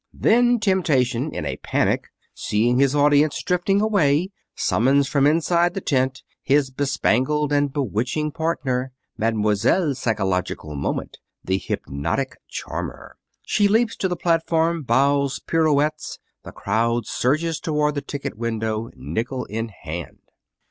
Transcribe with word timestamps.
Then 0.15 0.59
Temptation, 0.59 1.31
in 1.31 1.45
a 1.45 1.57
panic, 1.57 2.07
seeing 2.33 2.79
his 2.79 2.95
audience 2.95 3.39
drifting 3.43 3.81
away, 3.81 4.31
summons 4.55 5.07
from 5.07 5.27
inside 5.27 5.75
the 5.75 5.79
tent 5.79 6.23
his 6.41 6.71
bespangled 6.71 7.51
and 7.53 7.71
bewitching 7.71 8.31
partner, 8.31 8.93
Mlle. 9.19 9.93
Psychological 9.93 10.75
Moment, 10.75 11.19
the 11.43 11.59
Hypnotic 11.59 12.37
Charmer. 12.49 13.17
She 13.43 13.67
leaps 13.67 13.95
to 13.97 14.07
the 14.07 14.17
platform, 14.17 14.81
bows, 14.81 15.37
pirouettes. 15.39 16.17
The 16.43 16.51
crowd 16.51 17.05
surges 17.05 17.59
toward 17.59 17.93
the 17.93 18.01
ticket 18.01 18.35
window, 18.35 18.89
nickel 18.95 19.45
in 19.45 19.67
hand. 19.69 20.17